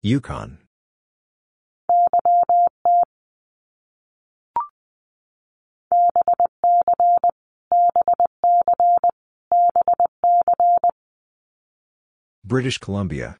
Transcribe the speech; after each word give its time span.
Yukon. 0.00 0.58
British 12.44 12.78
Columbia. 12.78 13.38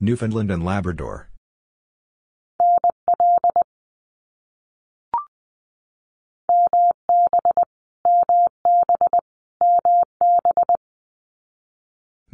Newfoundland 0.00 0.52
and 0.52 0.64
Labrador. 0.64 1.30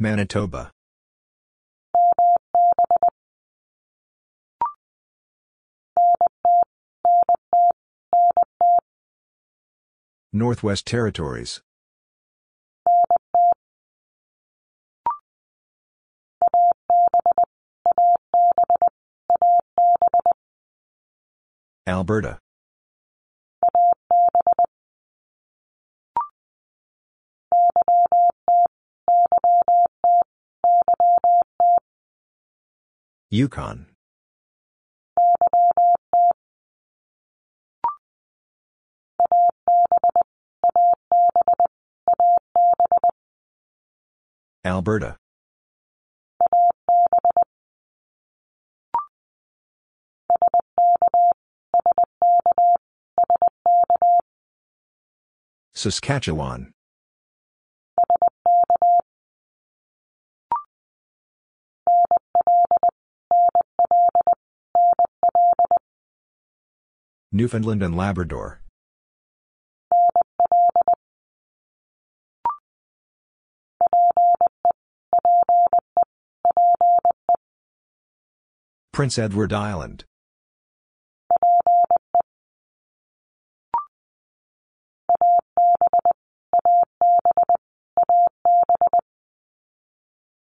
Manitoba. 0.03 0.69
Northwest 10.33 10.85
Territories. 10.85 11.61
Alberta. 21.87 22.42
Yukon. 33.33 33.87
Alberta. 44.63 45.17
Saskatchewan. 55.73 56.71
Newfoundland 67.35 67.81
and 67.81 67.97
Labrador. 67.97 68.61
Prince 78.91 79.17
Edward 79.17 79.51
Island. 79.51 80.05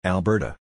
Alberta. 0.03 0.57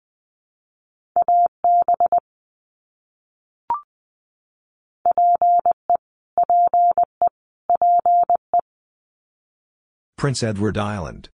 Prince 10.17 10.43
Edward 10.43 10.77
Island. 10.77 11.29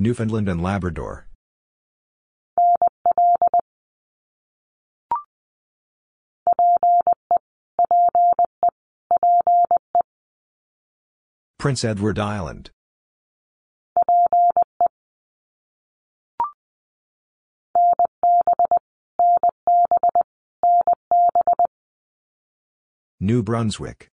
Newfoundland 0.00 0.48
and 0.48 0.62
Labrador. 0.62 1.26
Prince 11.58 11.82
Edward 11.82 12.20
Island. 12.20 12.70
New 23.20 23.42
Brunswick. 23.42 24.10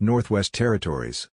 Northwest 0.00 0.54
Territories. 0.54 1.28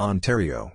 Ontario. 0.00 0.72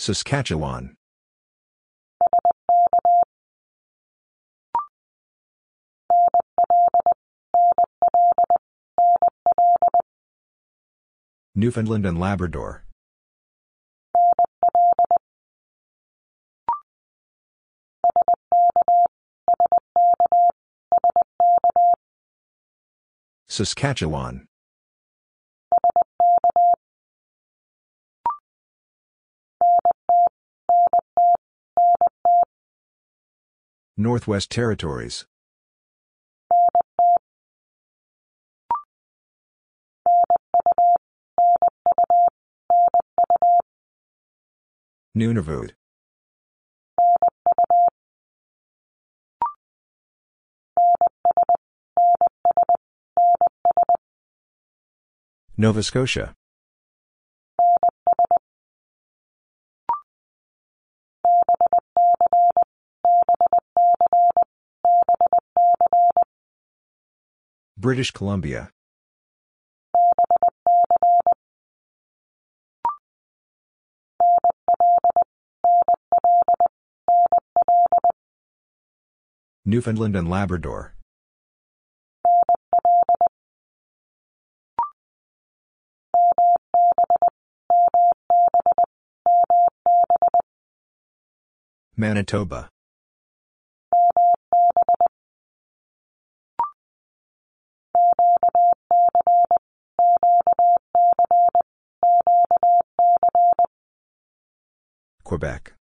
Saskatchewan. 0.00 0.94
Newfoundland 11.56 12.06
and 12.06 12.20
Labrador. 12.20 12.84
Saskatchewan. 23.48 24.47
Northwest 34.00 34.48
Territories. 34.52 35.26
Nunavut. 45.16 45.72
Nova 55.56 55.82
Scotia. 55.82 56.36
British 67.80 68.10
Columbia. 68.10 68.72
Newfoundland 79.64 80.16
and 80.16 80.28
Labrador. 80.28 80.96
Manitoba. 91.96 92.70
Quebec. 105.38 105.74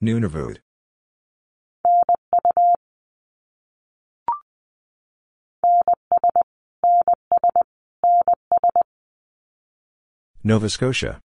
Nunavut. 0.00 0.60
Nova 10.42 10.68
Scotia. 10.70 11.20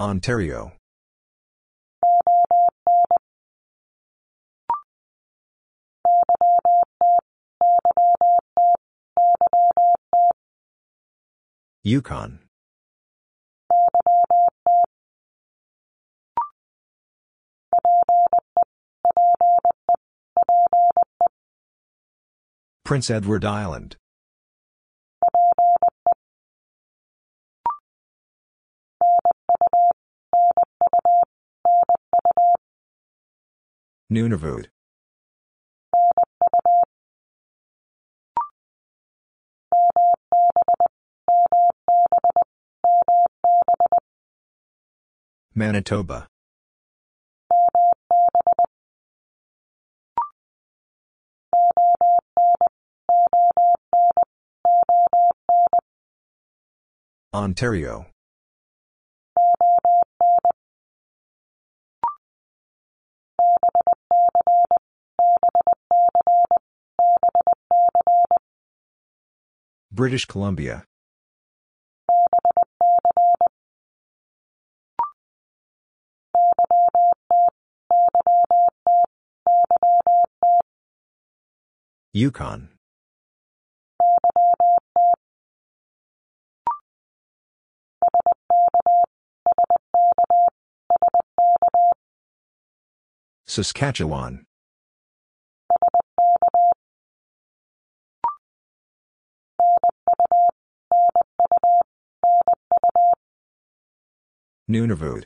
Ontario. 0.00 0.72
Yukon. 11.82 12.38
Prince 22.84 23.10
Edward 23.10 23.44
Island. 23.44 23.96
Nunavut. 34.10 34.68
Manitoba. 45.54 46.26
Ontario. 57.34 58.06
British 69.98 70.26
Columbia. 70.26 70.84
Yukon. 82.12 82.68
Saskatchewan. 93.48 94.47
Nunavut. 104.70 105.24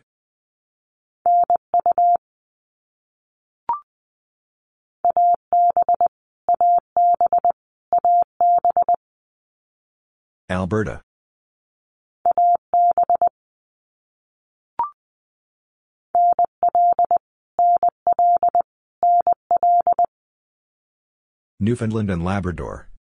Alberta. 10.48 11.00
Newfoundland 21.58 22.10
and 22.10 22.24
Labrador. 22.24 22.91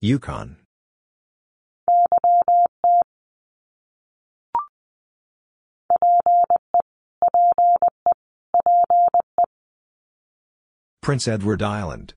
Yukon. 0.00 0.56
Prince 11.02 11.28
Edward 11.28 11.62
Island. 11.62 12.14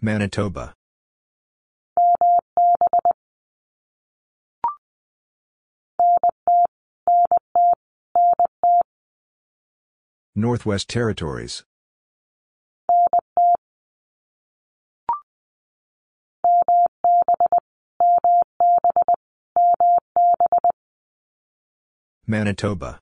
Manitoba. 0.00 0.75
Northwest 10.38 10.90
Territories. 10.90 11.64
Manitoba. 22.26 23.00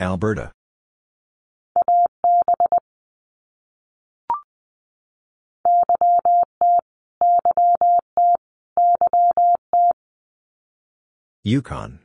Alberta. 0.00 0.55
Yukon. 11.44 12.00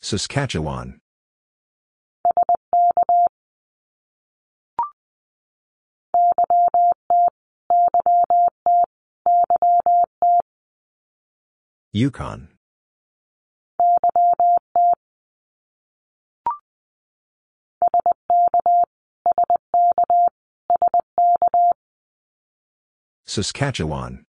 Saskatchewan. 0.00 1.00
Yukon. 11.92 12.59
Saskatchewan. 23.30 24.24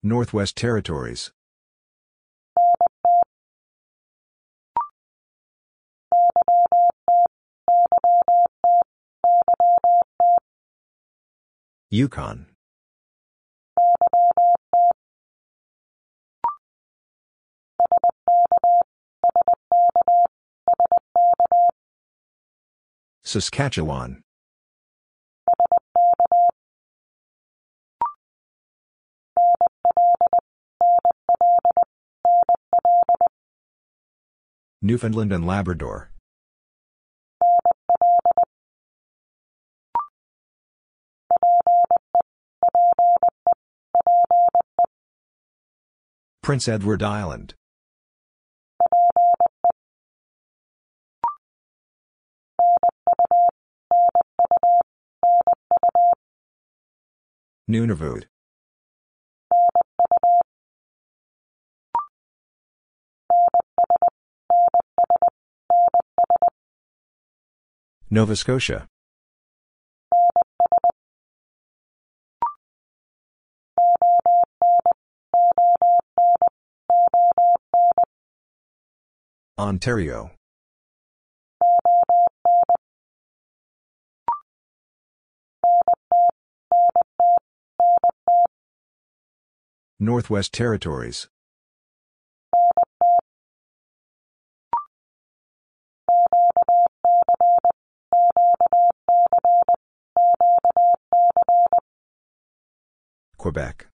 Northwest 0.00 0.56
Territories. 0.56 1.32
Yukon. 11.90 12.46
Saskatchewan. 23.28 24.22
Newfoundland 34.80 35.30
and 35.30 35.46
Labrador. 35.46 36.10
Prince 46.42 46.66
Edward 46.66 47.02
Island. 47.02 47.57
Nunavut. 57.68 58.24
Nova 68.10 68.34
Scotia. 68.34 68.86
Ontario. 79.58 80.37
Northwest 90.00 90.54
Territories. 90.54 91.26
Quebec. 103.36 103.88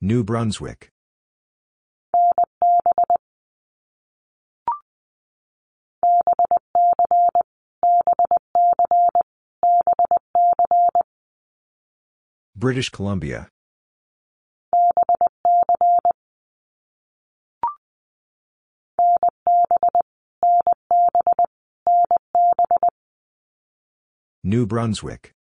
New 0.00 0.24
Brunswick. 0.24 0.90
British 12.60 12.90
Columbia. 12.90 13.48
New 24.44 24.66
Brunswick. 24.66 25.32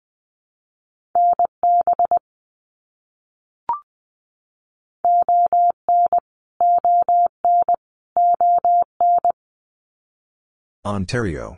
Ontario. 10.86 11.58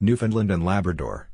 Newfoundland 0.00 0.50
and 0.50 0.62
Labrador. 0.62 1.30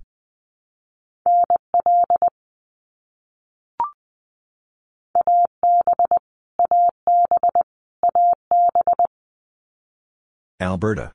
Alberta. 10.61 11.11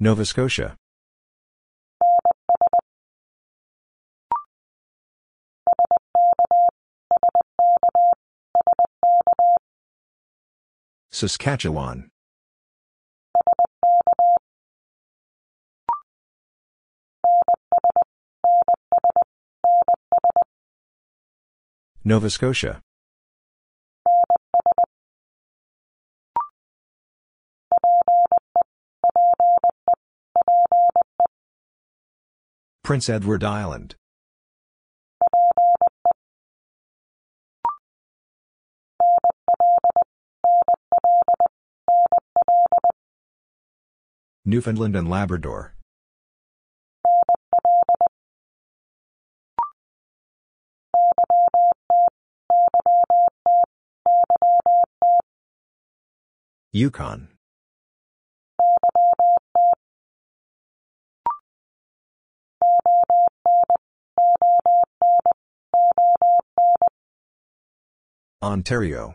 Nova 0.00 0.24
Scotia. 0.24 0.74
Saskatchewan. 11.12 12.08
Nova 22.02 22.28
Scotia. 22.28 22.80
Prince 32.84 33.08
Edward 33.08 33.42
Island. 33.42 33.94
Newfoundland 44.44 44.94
and 44.94 45.08
Labrador. 45.08 45.74
Yukon. 56.70 57.33
Ontario. 68.44 69.14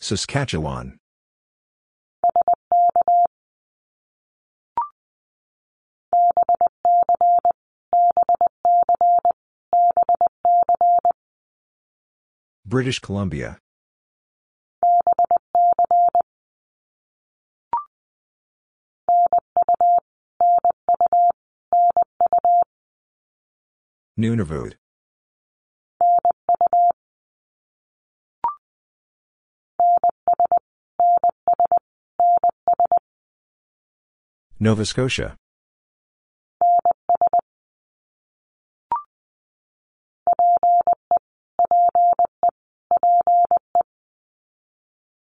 Saskatchewan. 0.00 0.98
British 12.66 12.98
Columbia. 12.98 13.56
Nunavut. 24.18 24.74
Nova 34.60 34.84
Scotia. 34.84 35.36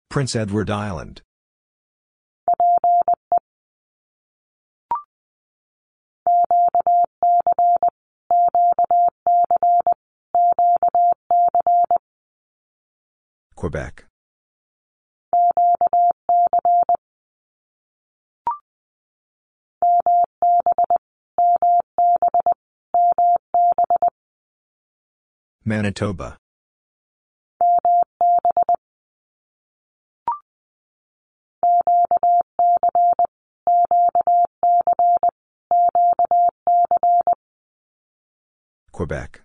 Prince 0.10 0.36
Edward 0.36 0.70
Island. 0.70 1.22
Quebec. 13.64 14.04
Manitoba. 25.64 26.36
Quebec. 38.92 39.43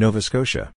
Nova 0.00 0.22
Scotia. 0.22 0.72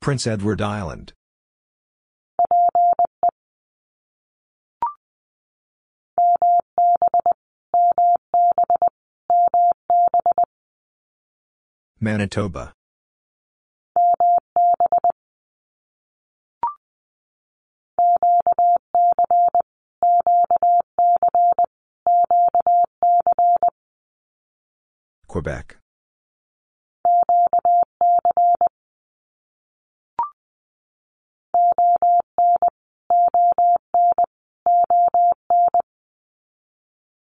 Prince 0.00 0.28
Edward 0.28 0.62
Island. 0.62 1.12
Manitoba. 11.98 12.72
Quebec. 25.26 25.76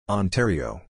Ontario. 0.09 0.83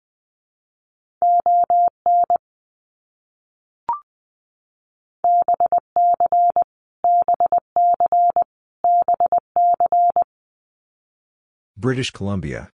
British 11.76 12.10
Columbia. 12.10 12.70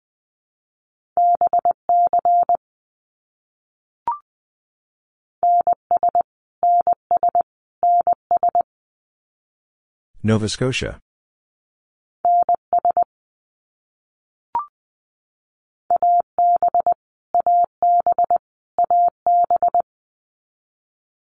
Nova 10.26 10.48
Scotia. 10.48 11.00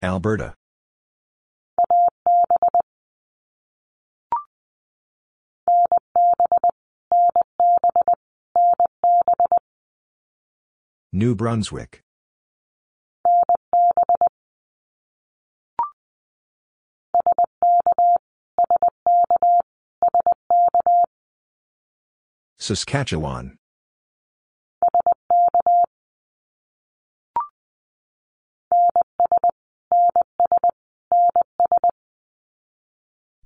Alberta. 0.03 0.55
New 11.13 11.37
Brunswick. 11.37 12.03
Saskatchewan. 22.61 23.57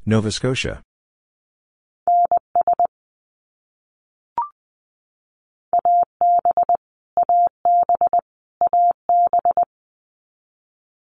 Nova 0.05 0.33
Scotia. 0.33 0.83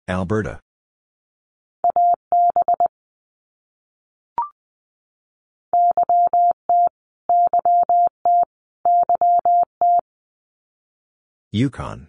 Alberta. 0.07 0.61
Yukon. 11.53 12.09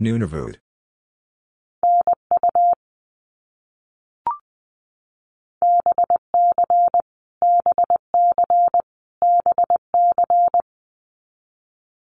Nunavut. 0.00 0.56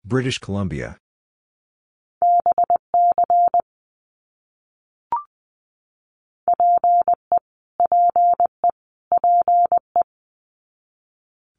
British 0.04 0.38
Columbia. 0.38 0.98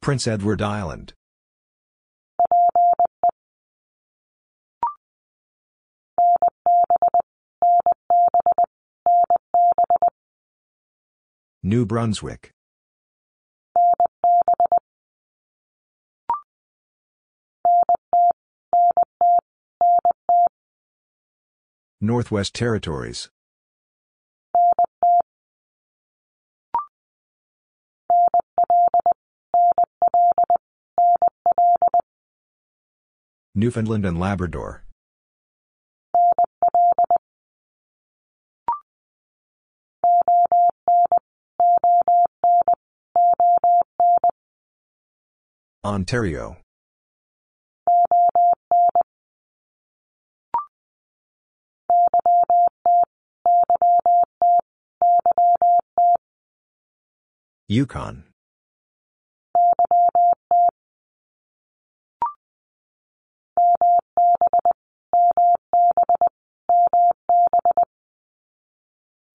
Prince 0.00 0.28
Edward 0.28 0.62
Island. 0.62 1.14
New 11.64 11.84
Brunswick. 11.84 12.52
Northwest 22.00 22.54
Territories. 22.54 23.28
Newfoundland 33.58 34.04
and 34.04 34.20
Labrador. 34.20 34.84
Ontario. 45.82 46.58
Yukon. 57.68 58.24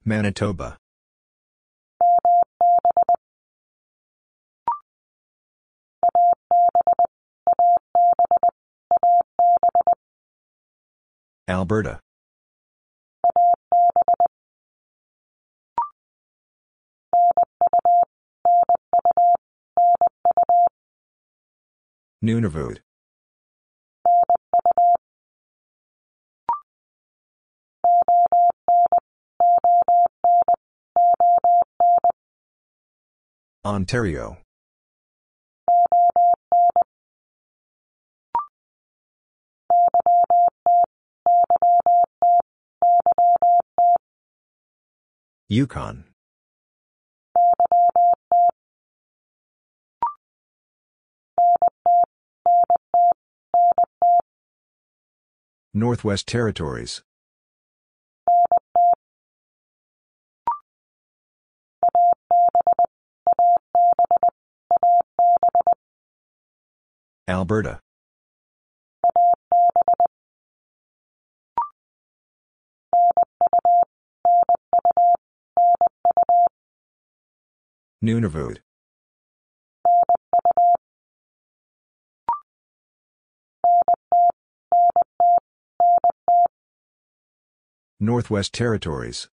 Manitoba. 0.03 0.77
Alberta. 11.47 11.99
Nunavut. 22.23 22.79
Ontario. 33.63 34.37
Yukon. 45.47 46.05
Northwest 55.73 56.27
Territories. 56.27 57.03
Alberta. 67.27 67.79
Nunavut. 78.03 78.57
Northwest 87.99 88.53
Territories. 88.53 89.29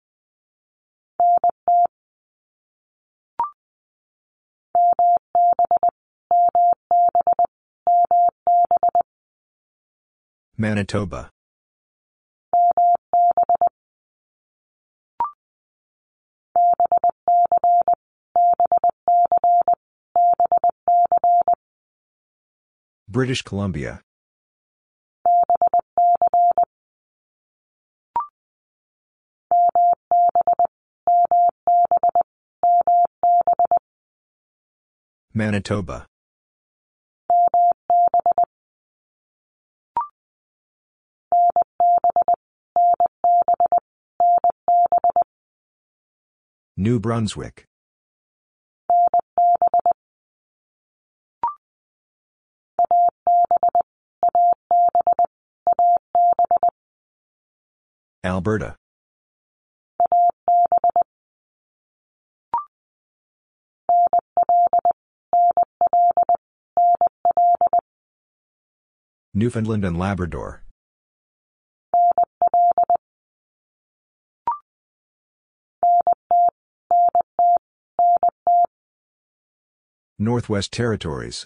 Manitoba. 10.60 11.30
British 23.08 23.44
Columbia. 23.44 24.02
Manitoba. 35.36 36.08
New 46.80 47.00
Brunswick. 47.00 47.66
Alberta. 58.24 58.76
Newfoundland 69.34 69.84
and 69.84 69.98
Labrador. 69.98 70.67
Northwest 80.20 80.74
Territories. 80.74 81.46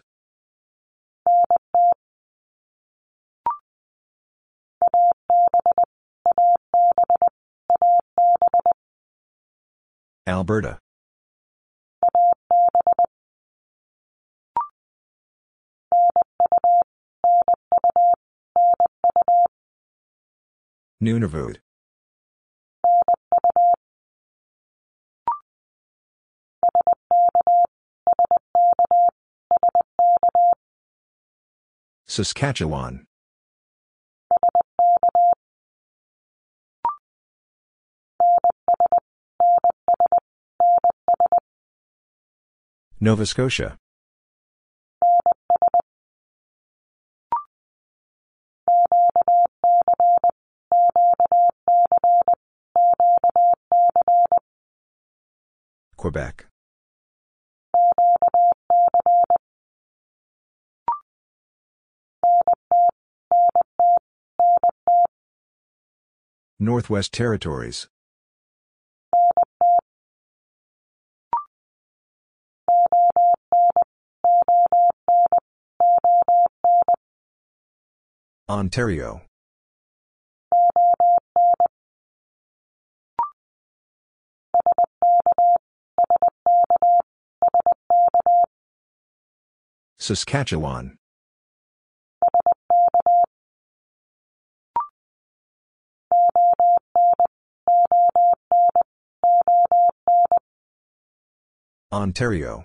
Alberta. 10.25 10.79
Nunavut. 21.03 21.57
Saskatchewan. 32.07 33.05
Nova 42.99 43.25
Scotia. 43.25 43.77
Quebec. 55.95 56.50
Northwest 66.59 67.11
Territories. 67.11 67.87
Ontario. 78.47 79.21
Saskatchewan. 89.97 90.97
Ontario. 101.93 102.63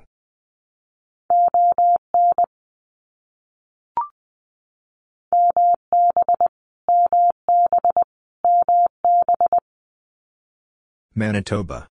Manitoba. 11.12 11.88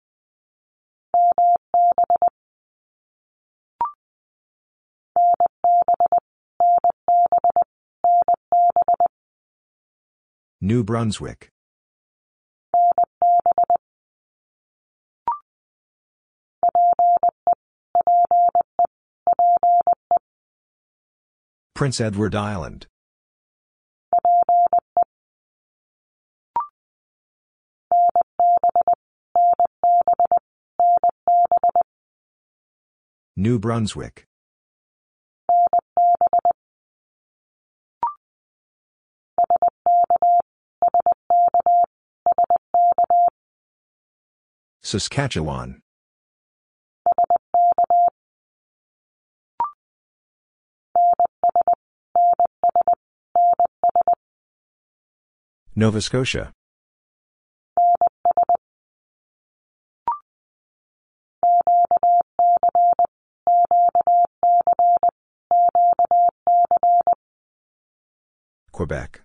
New 10.62 10.84
Brunswick. 10.84 11.52
Prince 21.80 22.02
Edward 22.02 22.36
Island. 22.36 22.88
New 33.38 33.58
Brunswick. 33.60 34.26
Saskatchewan. 44.84 45.80
Nova 55.80 56.02
Scotia. 56.02 56.52
Quebec. 68.74 69.24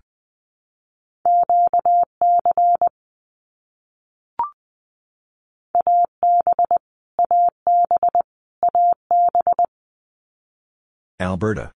Alberta. 11.19 11.73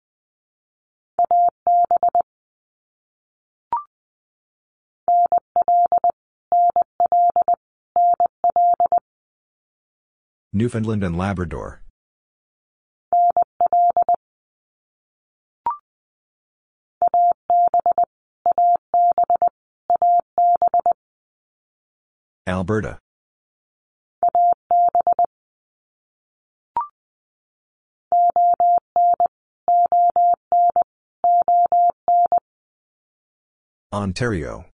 Newfoundland 10.52 11.04
and 11.04 11.16
Labrador. 11.18 11.82
Alberta. 22.46 22.98
Ontario. 33.92 34.64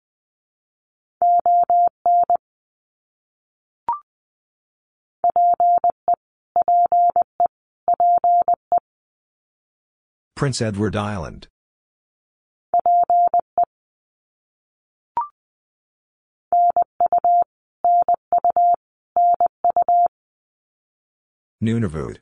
Prince 10.44 10.60
Edward 10.60 10.94
Island. 10.94 11.48
Nunavut. 21.62 22.18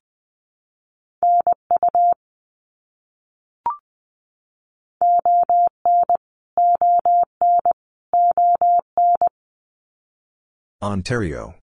Ontario. 10.80 11.56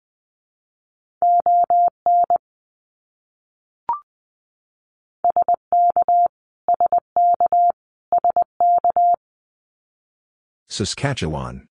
Saskatchewan. 10.69 11.67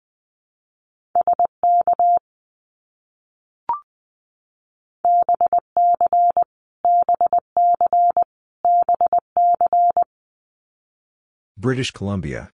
British 11.57 11.91
Columbia. 11.91 12.51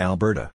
Alberta. 0.00 0.50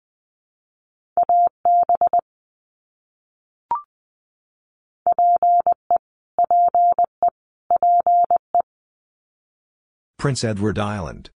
Prince 10.19 10.43
Edward 10.43 10.81
Island. 10.81 11.31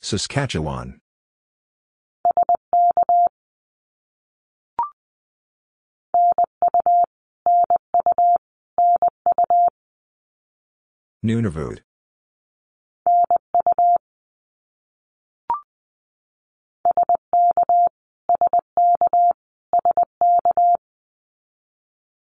Saskatchewan. 0.00 1.00
Nunavut. 11.22 11.80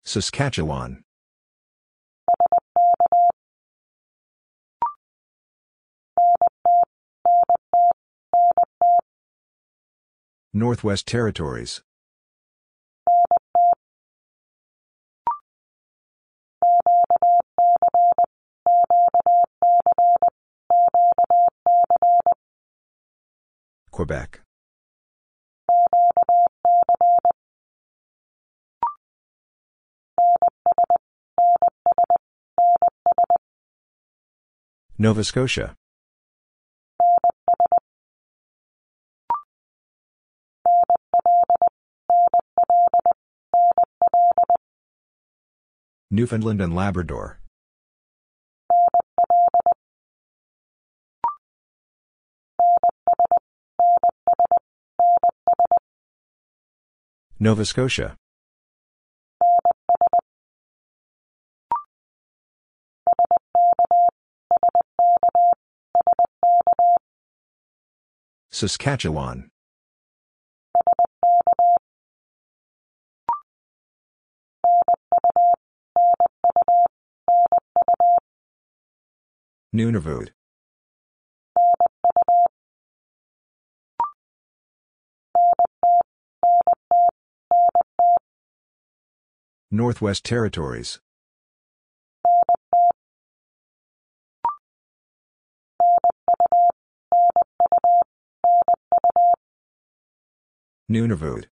Saskatchewan. 0.06 1.04
Northwest 10.54 11.08
Territories. 11.08 11.82
Quebec. 23.92 24.45
Nova 34.98 35.24
Scotia. 35.24 35.76
Newfoundland 46.10 46.62
and 46.62 46.74
Labrador. 46.74 47.40
Nova 57.38 57.66
Scotia. 57.66 58.16
Saskatchewan. 68.56 69.50
Nunavut. 79.76 80.30
Northwest 89.70 90.24
Territories. 90.24 91.02
Nunavut 100.90 101.46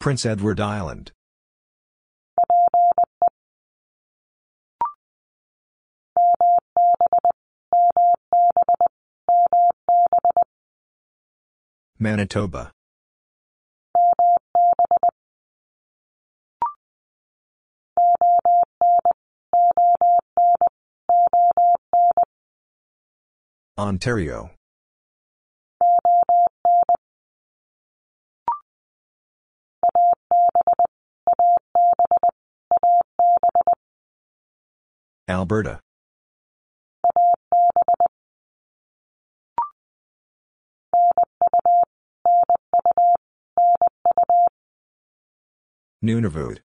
Prince 0.00 0.26
Edward 0.26 0.58
Island. 0.58 1.12
Manitoba. 12.00 12.72
Ontario. 23.78 24.50
Alberta. 35.26 35.80
Nunavut. 46.04 46.58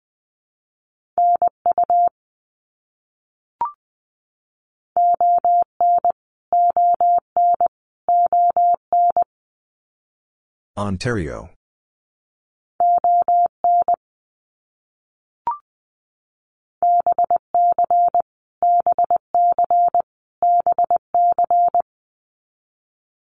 Ontario. 10.76 11.50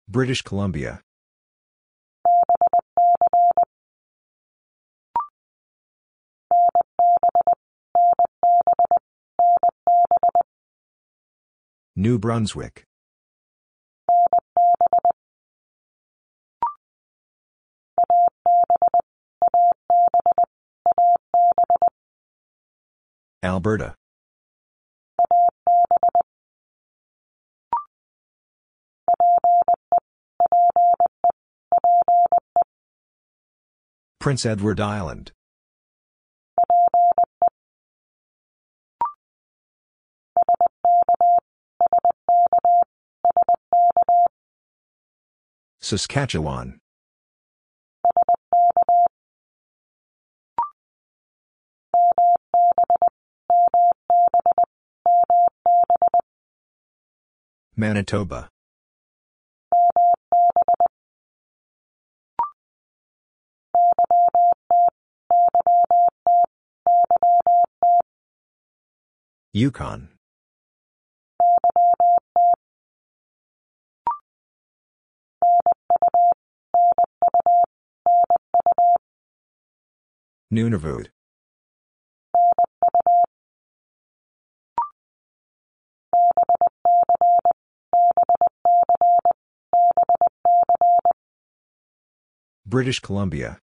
British 0.10 0.42
Columbia. 0.42 1.02
New 11.96 12.20
Brunswick. 12.20 12.87
Alberta. 23.44 23.96
Prince 34.20 34.46
Edward 34.46 34.80
Island. 34.80 35.32
Saskatchewan. 45.80 46.80
Manitoba. 57.80 58.50
Yukon. 69.54 70.10
Nunavut. 80.52 81.17
British 92.68 93.00
Columbia. 93.00 93.60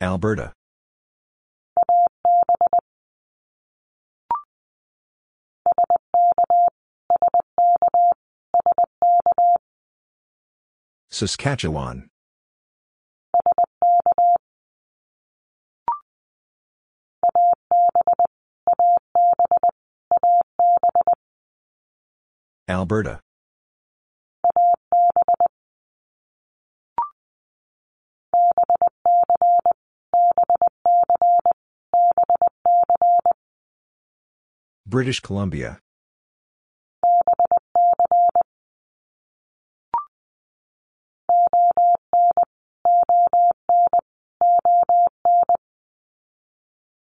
Alberta. 0.00 0.52
Saskatchewan. 11.10 12.10
Alberta. 22.68 23.20
British 34.86 35.20
Columbia. 35.20 35.78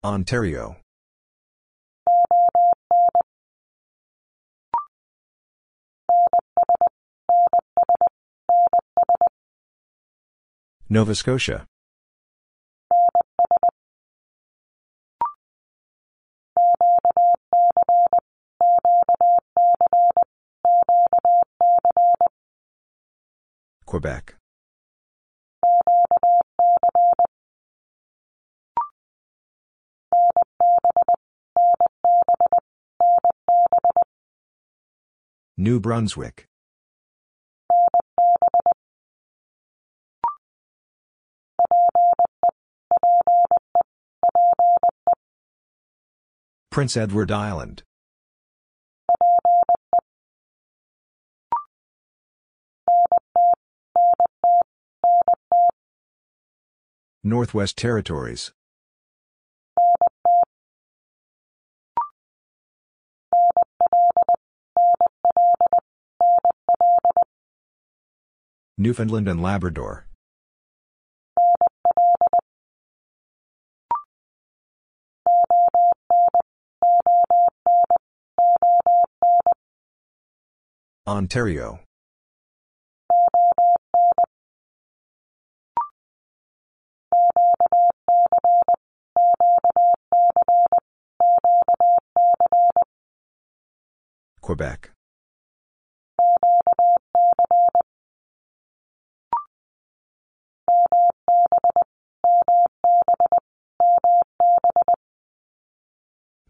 Ontario. 0.04 0.76
Nova 10.90 11.14
Scotia. 11.14 11.66
Quebec. 23.84 24.36
New 35.58 35.80
Brunswick. 35.80 36.47
Prince 46.78 46.96
Edward 46.96 47.32
Island. 47.32 47.82
Northwest 57.24 57.76
Territories. 57.76 58.52
Newfoundland 68.76 69.26
and 69.26 69.42
Labrador. 69.42 70.07
Ontario 81.08 81.80
Quebec. 94.42 94.90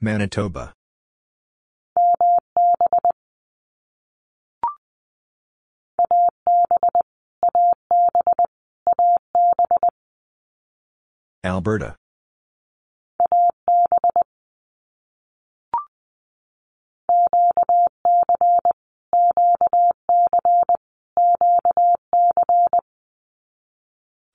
Manitoba. 0.01 0.78
Alberta. 11.49 11.97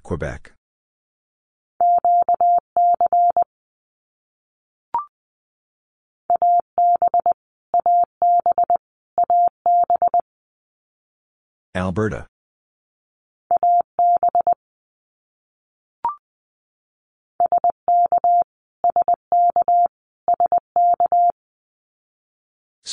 Quebec. 0.01 0.53
Alberta. 11.76 12.32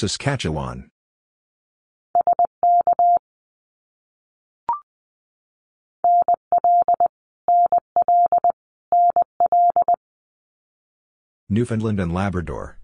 Saskatchewan. 0.01 0.89
Newfoundland 11.51 12.01
and 12.01 12.15
Labrador. 12.15 12.79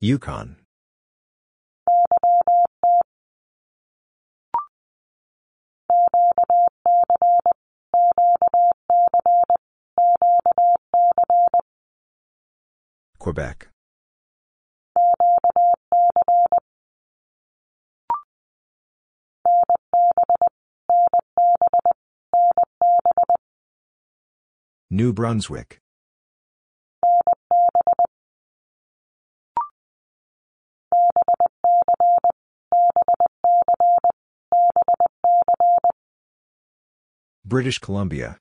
Yukon. 0.00 0.63
Quebec. 13.24 13.68
New 24.90 25.14
Brunswick. 25.14 25.78
British 37.46 37.78
Columbia. 37.78 38.36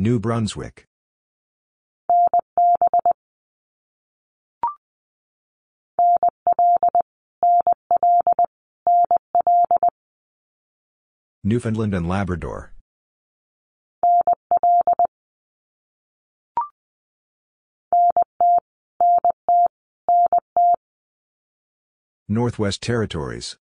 New 0.00 0.20
Brunswick. 0.20 0.84
Newfoundland 11.42 11.94
and 11.94 12.08
Labrador. 12.08 12.72
Northwest 22.28 22.80
Territories. 22.84 23.56